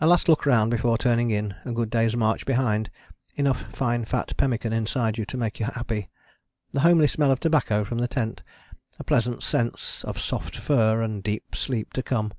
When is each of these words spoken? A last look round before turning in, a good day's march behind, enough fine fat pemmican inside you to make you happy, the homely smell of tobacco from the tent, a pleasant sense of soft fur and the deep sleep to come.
A 0.00 0.06
last 0.08 0.28
look 0.28 0.46
round 0.46 0.68
before 0.72 0.98
turning 0.98 1.30
in, 1.30 1.54
a 1.64 1.70
good 1.70 1.90
day's 1.90 2.16
march 2.16 2.44
behind, 2.44 2.90
enough 3.36 3.62
fine 3.72 4.04
fat 4.04 4.36
pemmican 4.36 4.72
inside 4.72 5.16
you 5.16 5.24
to 5.26 5.36
make 5.36 5.60
you 5.60 5.66
happy, 5.66 6.10
the 6.72 6.80
homely 6.80 7.06
smell 7.06 7.30
of 7.30 7.38
tobacco 7.38 7.84
from 7.84 7.98
the 7.98 8.08
tent, 8.08 8.42
a 8.98 9.04
pleasant 9.04 9.44
sense 9.44 10.02
of 10.02 10.18
soft 10.18 10.56
fur 10.56 11.02
and 11.02 11.18
the 11.18 11.22
deep 11.30 11.54
sleep 11.54 11.92
to 11.92 12.02
come. 12.02 12.32